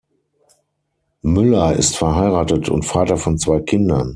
[1.21, 4.09] Müller ist verheiratet und Vater von zwei Kindern.